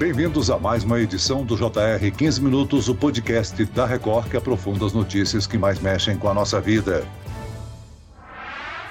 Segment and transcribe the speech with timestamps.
[0.00, 4.86] Bem-vindos a mais uma edição do JR 15 Minutos, o podcast da Record que aprofunda
[4.86, 7.06] as notícias que mais mexem com a nossa vida.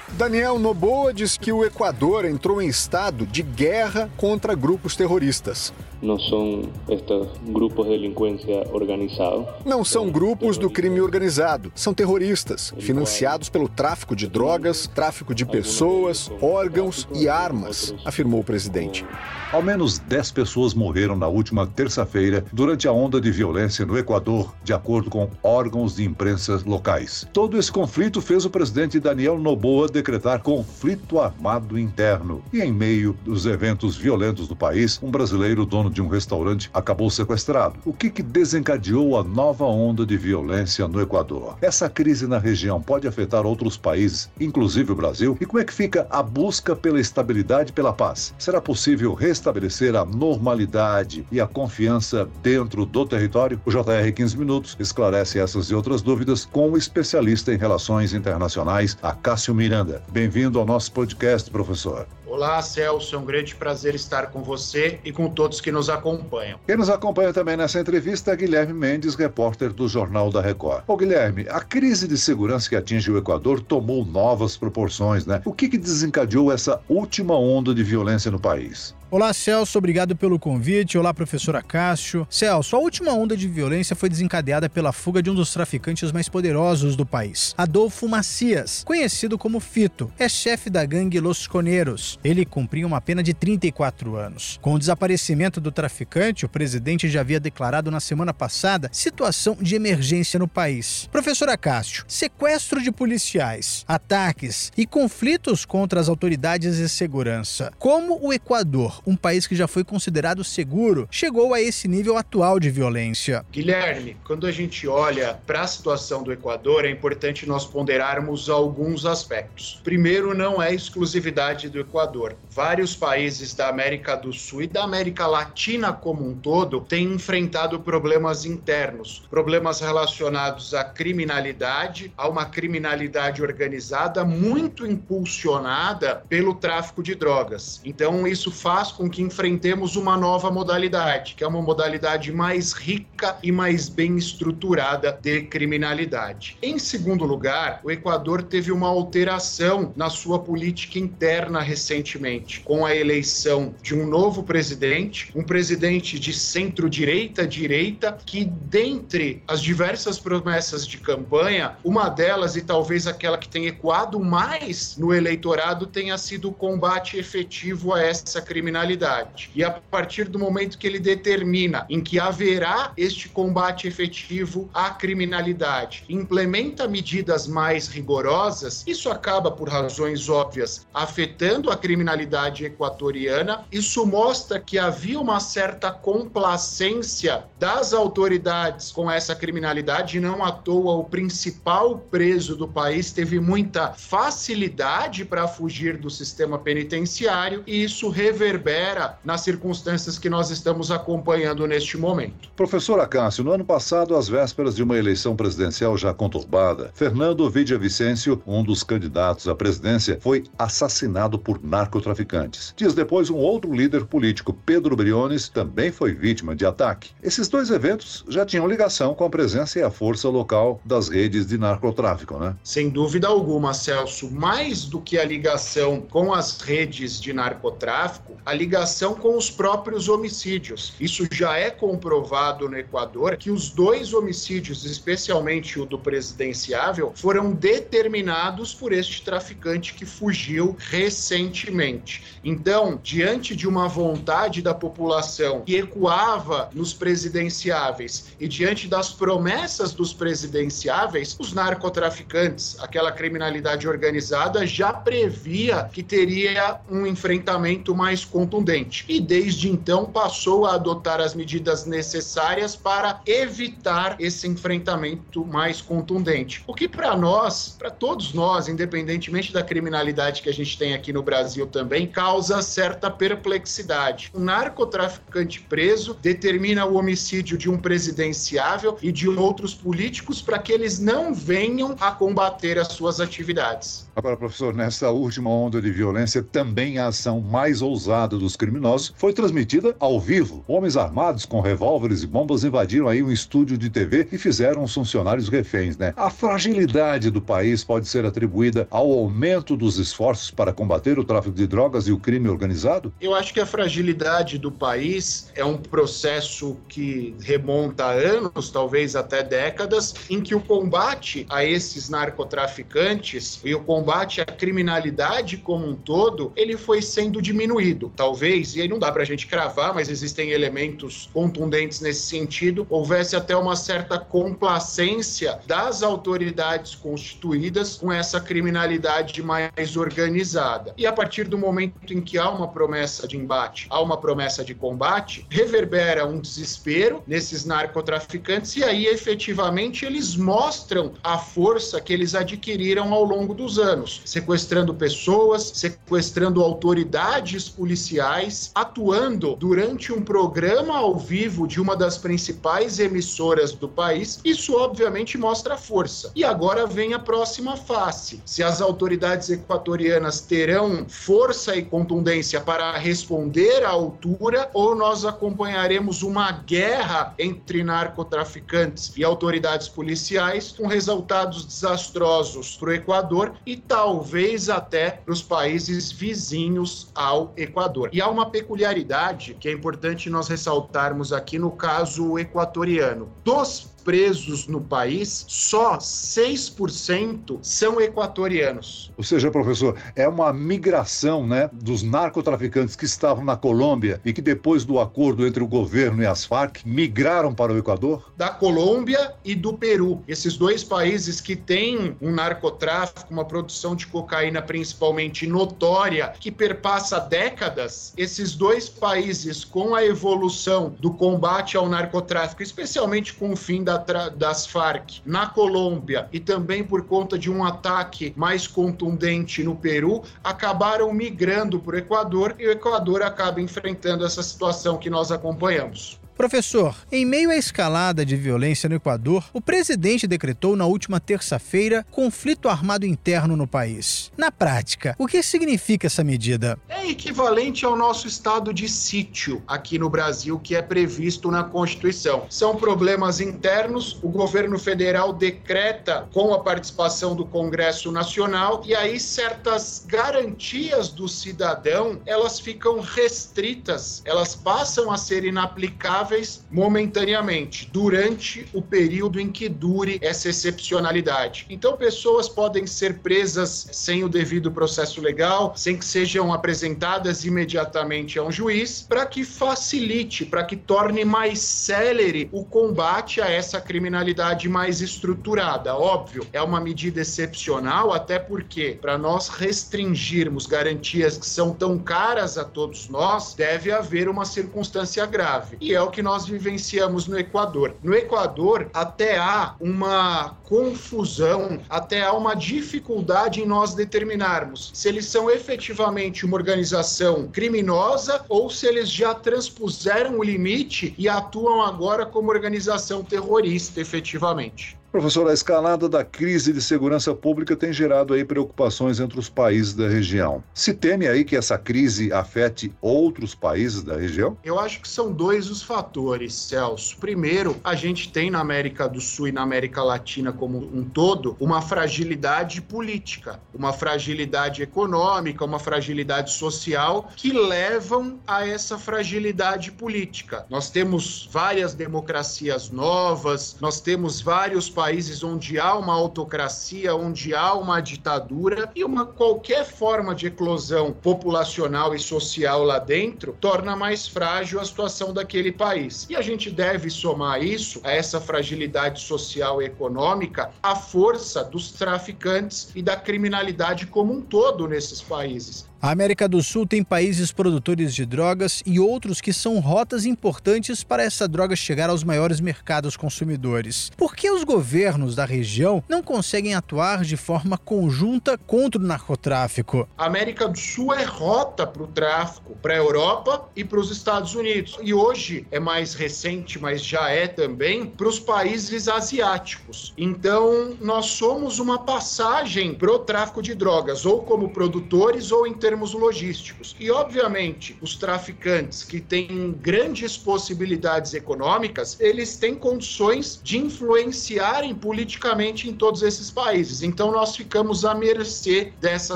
[0.10, 5.74] Daniel Noboa diz que o Equador entrou em estado de guerra contra grupos terroristas.
[6.02, 9.46] Não são estes grupos de delinquência organizado.
[9.66, 15.46] Não são grupos do crime organizado, são terroristas, financiados pelo tráfico de drogas, tráfico de
[15.46, 19.06] pessoas, órgãos e armas, afirmou o presidente.
[19.52, 24.54] Ao menos 10 pessoas morreram na última terça-feira durante a onda de violência no Equador,
[24.64, 27.28] de acordo com órgãos de imprensa locais.
[27.34, 32.44] Todo esse conflito fez o presidente Daniel Noboa decretar conflito armado interno.
[32.54, 37.10] E em meio dos eventos violentos do país, um brasileiro dono de um restaurante acabou
[37.10, 37.80] sequestrado.
[37.86, 41.58] O que, que desencadeou a nova onda de violência no Equador?
[41.62, 45.38] Essa crise na região pode afetar outros países, inclusive o Brasil?
[45.40, 48.34] E como é que fica a busca pela estabilidade e pela paz?
[48.38, 53.62] Será possível restabelecer a normalidade e a confiança dentro do território?
[53.66, 58.98] O JR 15 Minutos esclarece essas e outras dúvidas com o especialista em relações internacionais,
[59.02, 60.04] Acácio Miranda.
[60.12, 62.08] Bem-vindo ao nosso podcast, professor.
[62.30, 66.60] Olá, Celso, é um grande prazer estar com você e com todos que nos acompanham.
[66.68, 70.84] Quem nos acompanha também nessa entrevista é Guilherme Mendes, repórter do Jornal da Record.
[70.86, 75.42] Ô Guilherme, a crise de segurança que atinge o Equador tomou novas proporções, né?
[75.44, 78.94] O que, que desencadeou essa última onda de violência no país?
[79.12, 80.96] Olá, Celso, obrigado pelo convite.
[80.96, 82.28] Olá, professora Cássio.
[82.30, 86.30] Celso, a última onda de violência foi desencadeada pela fuga de um dos traficantes mais
[86.30, 90.14] poderosos do país, Adolfo Macias, conhecido como Fito.
[90.20, 92.20] É chefe da gangue Los Coneiros.
[92.24, 94.60] Ele cumpria uma pena de 34 anos.
[94.62, 99.74] Com o desaparecimento do traficante, o presidente já havia declarado na semana passada situação de
[99.74, 101.10] emergência no país.
[101.12, 107.74] Professora Cássio, sequestro de policiais, ataques e conflitos contra as autoridades de segurança.
[107.80, 112.60] Como o Equador um país que já foi considerado seguro, chegou a esse nível atual
[112.60, 113.46] de violência.
[113.52, 119.06] Guilherme, quando a gente olha para a situação do Equador, é importante nós ponderarmos alguns
[119.06, 119.80] aspectos.
[119.84, 122.36] Primeiro, não é exclusividade do Equador.
[122.50, 127.80] Vários países da América do Sul e da América Latina como um todo têm enfrentado
[127.80, 137.16] problemas internos, problemas relacionados à criminalidade, a uma criminalidade organizada muito impulsionada pelo tráfico de
[137.16, 137.82] drogas.
[137.84, 143.38] Então, isso faz com que enfrentemos uma nova modalidade, que é uma modalidade mais rica
[143.44, 146.58] e mais bem estruturada de criminalidade.
[146.62, 152.96] Em segundo lugar, o Equador teve uma alteração na sua política interna recentemente, com a
[152.96, 160.88] eleição de um novo presidente, um presidente de centro-direita, direita, que dentre as diversas promessas
[160.88, 166.50] de campanha, uma delas e talvez aquela que tem ecoado mais no eleitorado tenha sido
[166.50, 169.52] o combate efetivo a essa criminalidade criminalidade.
[169.54, 174.90] E a partir do momento que ele determina em que haverá este combate efetivo à
[174.92, 183.66] criminalidade, implementa medidas mais rigorosas, isso acaba, por razões óbvias, afetando a criminalidade equatoriana.
[183.72, 190.96] Isso mostra que havia uma certa complacência das autoridades com essa criminalidade, não à toa
[190.96, 198.10] o principal preso do país teve muita facilidade para fugir do sistema penitenciário e isso
[198.10, 202.50] reverberou reverbera nas circunstâncias que nós estamos acompanhando neste momento.
[202.56, 208.42] Professor Acácio, no ano passado, às vésperas de uma eleição presidencial já conturbada, Fernando Vicencio,
[208.46, 212.74] um dos candidatos à presidência, foi assassinado por narcotraficantes.
[212.78, 217.12] Dias depois, um outro líder político, Pedro Briones, também foi vítima de ataque.
[217.24, 221.48] Esses dois eventos já tinham ligação com a presença e a força local das redes
[221.48, 222.56] de narcotráfico, né?
[222.64, 224.30] Sem dúvida alguma, Celso.
[224.32, 230.10] Mais do que a ligação com as redes de narcotráfico, a ligação com os próprios
[230.10, 230.94] homicídios.
[231.00, 237.54] Isso já é comprovado no Equador que os dois homicídios, especialmente o do presidenciável, foram
[237.54, 242.40] determinados por este traficante que fugiu recentemente.
[242.44, 249.94] Então, diante de uma vontade da população que ecoava nos presidenciáveis e diante das promessas
[249.94, 259.06] dos presidenciáveis, os narcotraficantes, aquela criminalidade organizada já previa que teria um enfrentamento mais contundente.
[259.08, 266.64] E desde então passou a adotar as medidas necessárias para evitar esse enfrentamento mais contundente.
[266.66, 271.14] O que para nós, para todos nós, independentemente da criminalidade que a gente tem aqui
[271.14, 274.32] no Brasil também, causa certa perplexidade.
[274.34, 280.72] Um narcotraficante preso determina o homicídio de um presidenciável e de outros políticos para que
[280.72, 284.09] eles não venham a combater as suas atividades.
[284.20, 289.32] Agora, professor, nessa última onda de violência, também a ação mais ousada dos criminosos foi
[289.32, 290.62] transmitida ao vivo.
[290.68, 294.94] Homens armados com revólveres e bombas invadiram aí um estúdio de TV e fizeram os
[294.94, 296.14] funcionários reféns, né?
[296.18, 301.56] A fragilidade do país pode ser atribuída ao aumento dos esforços para combater o tráfico
[301.56, 303.14] de drogas e o crime organizado?
[303.22, 309.16] Eu acho que a fragilidade do país é um processo que remonta a anos, talvez
[309.16, 315.88] até décadas, em que o combate a esses narcotraficantes e o combate à criminalidade como
[315.88, 318.12] um todo, ele foi sendo diminuído.
[318.16, 322.88] Talvez, e aí não dá para a gente cravar, mas existem elementos contundentes nesse sentido,
[322.90, 330.94] houvesse até uma certa complacência das autoridades constituídas com essa criminalidade mais organizada.
[330.98, 334.64] E a partir do momento em que há uma promessa de embate, há uma promessa
[334.64, 342.14] de combate, reverbera um desespero nesses narcotraficantes e aí efetivamente eles mostram a força que
[342.14, 350.98] eles adquiriram ao longo dos anos, sequestrando pessoas, sequestrando autoridades policiais, atuando durante um programa
[350.98, 354.40] ao vivo de uma das principais emissoras do país.
[354.44, 356.32] Isso obviamente mostra força.
[356.36, 358.42] E agora vem a próxima face.
[358.46, 366.24] Se as autoridades equatorianas terão força e contundência para responder à altura ou nós acompanharemos
[366.24, 374.70] uma guerra entre narcotraficantes e autoridades policiais com resultados desastrosos para o Equador e talvez
[374.70, 378.10] até para os países vizinhos ao Equador.
[378.12, 383.30] E há uma peculiaridade que é importante nós ressaltarmos aqui no caso equatoriano.
[383.44, 389.12] Dos presos no país, só 6% são equatorianos.
[389.18, 394.42] Ou seja, professor, é uma migração né, dos narcotraficantes que estavam na Colômbia e que
[394.42, 398.32] depois do acordo entre o governo e as Farc migraram para o Equador?
[398.38, 400.24] Da Colômbia e do Peru.
[400.28, 407.20] Esses dois países que têm um narcotráfico, uma produção de cocaína principalmente notória, que perpassa
[407.20, 413.84] décadas, esses dois países, com a evolução do combate ao narcotráfico, especialmente com o fim
[413.98, 419.76] da das Farc na Colômbia e também por conta de um ataque mais contundente no
[419.76, 425.32] Peru, acabaram migrando para o Equador e o Equador acaba enfrentando essa situação que nós
[425.32, 426.19] acompanhamos.
[426.40, 432.06] Professor, em meio à escalada de violência no Equador, o presidente decretou na última terça-feira
[432.10, 434.32] conflito armado interno no país.
[434.38, 436.80] Na prática, o que significa essa medida?
[436.88, 442.46] É equivalente ao nosso estado de sítio aqui no Brasil, que é previsto na Constituição.
[442.50, 449.20] São problemas internos, o governo federal decreta com a participação do Congresso Nacional e aí
[449.20, 456.29] certas garantias do cidadão, elas ficam restritas, elas passam a ser inaplicáveis
[456.72, 461.66] momentaneamente, durante o período em que dure essa excepcionalidade.
[461.70, 468.40] Então, pessoas podem ser presas sem o devido processo legal, sem que sejam apresentadas imediatamente
[468.40, 473.80] a um juiz, para que facilite, para que torne mais célere o combate a essa
[473.82, 475.96] criminalidade mais estruturada.
[475.96, 482.58] Óbvio, é uma medida excepcional, até porque, para nós restringirmos garantias que são tão caras
[482.58, 485.78] a todos nós, deve haver uma circunstância grave.
[485.80, 487.96] E é o que que nós vivenciamos no Equador.
[488.04, 495.28] No Equador, até há uma confusão, até há uma dificuldade em nós determinarmos se eles
[495.28, 502.26] são efetivamente uma organização criminosa ou se eles já transpuseram o limite e atuam agora
[502.26, 504.99] como organização terrorista, efetivamente.
[505.12, 509.96] Professor, a escalada da crise de segurança pública tem gerado aí preocupações entre os países
[509.96, 510.64] da região.
[510.72, 514.56] Se teme aí que essa crise afete outros países da região?
[514.64, 517.18] Eu acho que são dois os fatores, Celso.
[517.18, 521.58] Primeiro, a gente tem na América do Sul e na América Latina como um todo
[521.60, 530.68] uma fragilidade política, uma fragilidade econômica, uma fragilidade social que levam a essa fragilidade política.
[530.70, 537.74] Nós temos várias democracias novas, nós temos vários países onde há uma autocracia, onde há
[537.74, 544.28] uma ditadura e uma qualquer forma de eclosão populacional e social lá dentro torna mais
[544.28, 546.28] frágil a situação daquele país.
[546.30, 551.94] E a gente deve somar isso a essa fragilidade social e econômica a força dos
[551.94, 555.89] traficantes e da criminalidade como um todo nesses países.
[556.02, 561.04] A América do Sul tem países produtores de drogas e outros que são rotas importantes
[561.04, 564.10] para essa droga chegar aos maiores mercados consumidores.
[564.16, 570.08] Por que os governos da região não conseguem atuar de forma conjunta contra o narcotráfico?
[570.18, 574.10] A América do Sul é rota para o tráfico, para a Europa e para os
[574.10, 574.98] Estados Unidos.
[575.02, 580.14] E hoje é mais recente, mas já é também para os países asiáticos.
[580.18, 585.89] Então, nós somos uma passagem para o tráfico de drogas, ou como produtores ou inter
[585.90, 586.96] termos logísticos.
[587.00, 595.90] E, obviamente, os traficantes que têm grandes possibilidades econômicas, eles têm condições de influenciarem politicamente
[595.90, 597.02] em todos esses países.
[597.02, 599.36] Então, nós ficamos à mercê dessa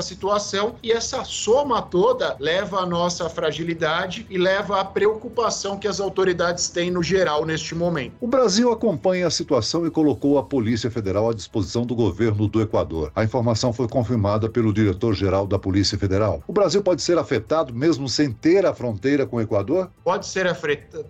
[0.00, 5.98] situação e essa soma toda leva à nossa fragilidade e leva à preocupação que as
[5.98, 8.12] autoridades têm no geral neste momento.
[8.20, 12.62] O Brasil acompanha a situação e colocou a Polícia Federal à disposição do governo do
[12.62, 13.10] Equador.
[13.16, 16.43] A informação foi confirmada pelo diretor-geral da Polícia Federal.
[16.46, 19.90] O Brasil pode ser afetado mesmo sem ter a fronteira com o Equador?
[20.04, 20.46] Pode ser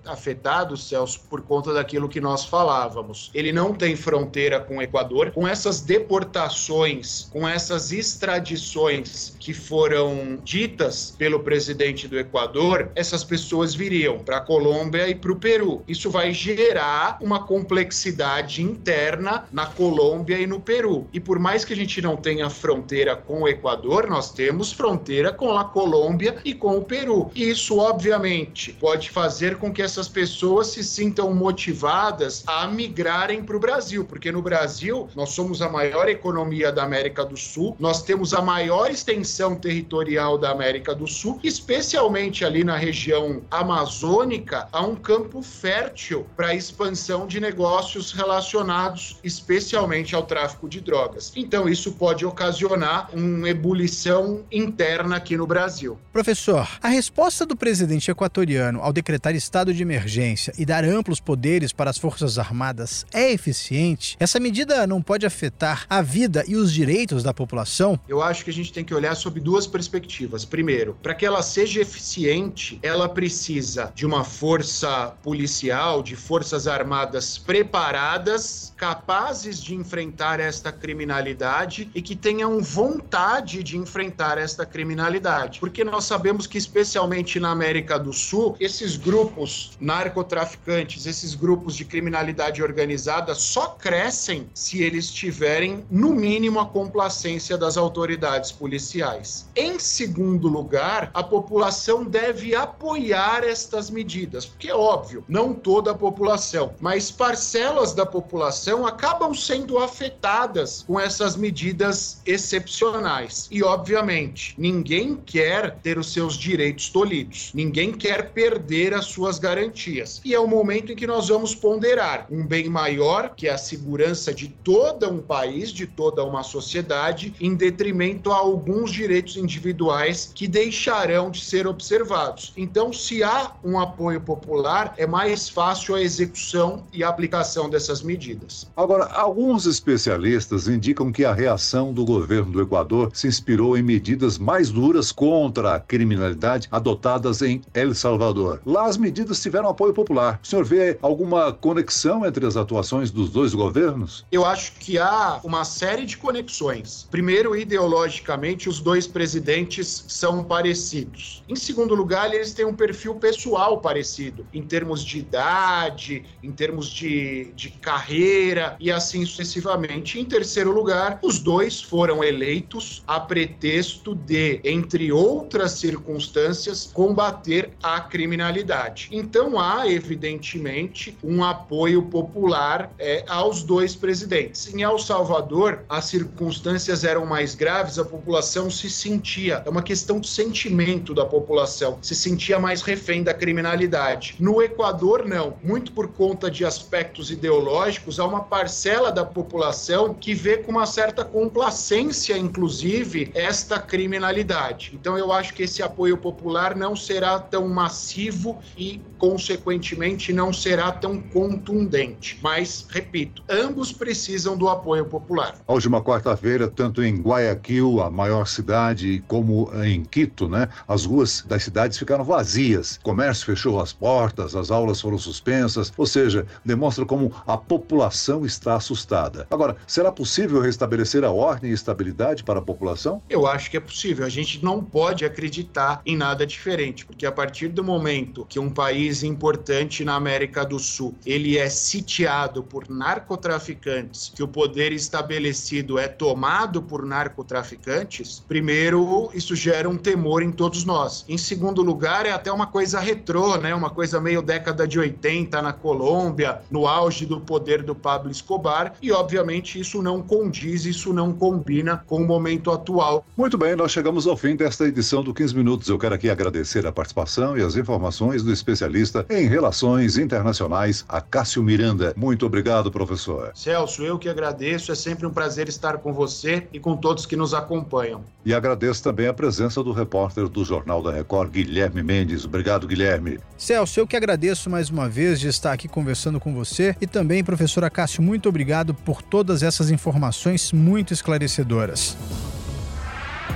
[0.06, 3.32] afetado, Celso, por conta daquilo que nós falávamos.
[3.34, 5.32] Ele não tem fronteira com o Equador.
[5.32, 13.74] Com essas deportações, com essas extradições que foram ditas pelo presidente do Equador, essas pessoas
[13.74, 15.82] viriam para a Colômbia e para o Peru.
[15.88, 21.08] Isso vai gerar uma complexidade interna na Colômbia e no Peru.
[21.12, 25.23] E por mais que a gente não tenha fronteira com o Equador, nós temos fronteira
[25.24, 27.30] fronteira com a Colômbia e com o Peru.
[27.34, 33.60] Isso, obviamente, pode fazer com que essas pessoas se sintam motivadas a migrarem para o
[33.60, 38.34] Brasil, porque no Brasil nós somos a maior economia da América do Sul, nós temos
[38.34, 44.96] a maior extensão territorial da América do Sul, especialmente ali na região amazônica, há um
[44.96, 51.32] campo fértil para a expansão de negócios relacionados especialmente ao tráfico de drogas.
[51.36, 55.98] Então, isso pode ocasionar uma ebulição interna aqui no Brasil.
[56.12, 61.72] Professor, a resposta do presidente equatoriano ao decretar estado de emergência e dar amplos poderes
[61.72, 64.16] para as Forças Armadas é eficiente?
[64.18, 67.98] Essa medida não pode afetar a vida e os direitos da população?
[68.08, 70.44] Eu acho que a gente tem que olhar sob duas perspectivas.
[70.44, 77.38] Primeiro, para que ela seja eficiente, ela precisa de uma força policial, de forças armadas
[77.38, 85.60] preparadas, capazes de enfrentar esta criminalidade e que tenham vontade de enfrentar esta criminalidade criminalidade.
[85.60, 91.84] Porque nós sabemos que, especialmente na América do Sul, esses grupos narcotraficantes, esses grupos de
[91.84, 99.46] criminalidade organizada só crescem se eles tiverem, no mínimo, a complacência das autoridades policiais.
[99.54, 105.94] Em segundo lugar, a população deve apoiar estas medidas, porque é óbvio, não toda a
[105.94, 113.48] população, mas parcelas da população acabam sendo afetadas com essas medidas excepcionais.
[113.50, 117.50] E, obviamente, ninguém Ninguém quer ter os seus direitos tolhidos.
[117.52, 120.20] Ninguém quer perder as suas garantias.
[120.24, 123.58] E é o momento em que nós vamos ponderar um bem maior, que é a
[123.58, 130.30] segurança de todo um país, de toda uma sociedade, em detrimento a alguns direitos individuais
[130.32, 132.52] que deixarão de ser observados.
[132.56, 138.00] Então, se há um apoio popular, é mais fácil a execução e a aplicação dessas
[138.00, 138.70] medidas.
[138.76, 144.38] Agora, alguns especialistas indicam que a reação do governo do Equador se inspirou em medidas
[144.38, 148.60] mais duras contra a criminalidade adotadas em El Salvador.
[148.66, 150.40] Lá as medidas tiveram apoio popular.
[150.42, 154.26] O senhor vê alguma conexão entre as atuações dos dois governos?
[154.32, 157.06] Eu acho que há uma série de conexões.
[157.08, 161.44] Primeiro, ideologicamente, os dois presidentes são parecidos.
[161.48, 166.88] Em segundo lugar, eles têm um perfil pessoal parecido, em termos de idade, em termos
[166.88, 170.18] de, de carreira e assim sucessivamente.
[170.18, 178.00] Em terceiro lugar, os dois foram eleitos a pretexto de, entre outras circunstâncias, combater a
[178.00, 179.08] criminalidade.
[179.12, 184.72] Então há, evidentemente, um apoio popular é, aos dois presidentes.
[184.72, 190.18] Em El Salvador, as circunstâncias eram mais graves, a população se sentia, é uma questão
[190.18, 194.36] de sentimento da população, se sentia mais refém da criminalidade.
[194.38, 195.56] No Equador, não.
[195.62, 200.86] Muito por conta de aspectos ideológicos, há uma parcela da população que vê com uma
[200.86, 204.53] certa complacência, inclusive, esta criminalidade.
[204.92, 210.92] Então eu acho que esse apoio popular não será tão massivo e, consequentemente, não será
[210.92, 212.38] tão contundente.
[212.42, 215.56] Mas, repito, ambos precisam do apoio popular.
[215.66, 221.42] A última quarta-feira, tanto em Guayaquil, a maior cidade, como em Quito, né, as ruas
[221.46, 222.96] das cidades ficaram vazias.
[222.96, 228.46] O comércio fechou as portas, as aulas foram suspensas, ou seja, demonstra como a população
[228.46, 229.46] está assustada.
[229.50, 233.22] Agora, será possível restabelecer a ordem e estabilidade para a população?
[233.28, 234.24] Eu acho que é possível.
[234.24, 238.58] A gente gente não pode acreditar em nada diferente, porque a partir do momento que
[238.58, 244.92] um país importante na América do Sul ele é sitiado por narcotraficantes, que o poder
[244.92, 251.24] estabelecido é tomado por narcotraficantes, primeiro isso gera um temor em todos nós.
[251.28, 253.74] Em segundo lugar, é até uma coisa retrô, né?
[253.74, 258.94] Uma coisa meio década de 80 na Colômbia, no auge do poder do Pablo Escobar,
[259.00, 263.24] e obviamente isso não condiz, isso não combina com o momento atual.
[263.36, 265.88] Muito bem, nós chegamos ao fim desta edição do 15 Minutos.
[265.88, 271.62] Eu quero aqui agradecer a participação e as informações do especialista em relações internacionais, Acácio
[271.62, 272.12] Miranda.
[272.16, 273.52] Muito obrigado, professor.
[273.54, 274.92] Celso, eu que agradeço.
[274.92, 278.22] É sempre um prazer estar com você e com todos que nos acompanham.
[278.44, 282.44] E agradeço também a presença do repórter do Jornal da Record, Guilherme Mendes.
[282.44, 283.38] Obrigado, Guilherme.
[283.56, 287.42] Celso, eu que agradeço mais uma vez de estar aqui conversando com você e também,
[287.42, 292.16] professora Cássio, muito obrigado por todas essas informações muito esclarecedoras.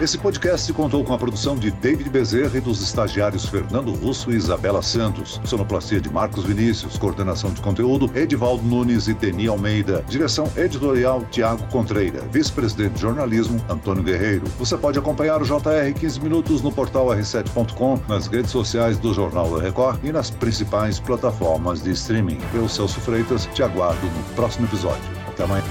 [0.00, 4.36] Esse podcast contou com a produção de David Bezerra e dos estagiários Fernando Russo e
[4.36, 5.40] Isabela Santos.
[5.44, 10.04] Sonoplastia de Marcos Vinícius, coordenação de conteúdo Edivaldo Nunes e Deni Almeida.
[10.08, 12.20] Direção editorial Tiago Contreira.
[12.30, 14.46] Vice-presidente de jornalismo Antônio Guerreiro.
[14.56, 19.56] Você pode acompanhar o JR 15 minutos no portal r7.com, nas redes sociais do Jornal
[19.56, 22.38] da Record e nas principais plataformas de streaming.
[22.54, 25.02] Eu, Celso Freitas, te aguardo no próximo episódio.
[25.26, 25.64] Até amanhã.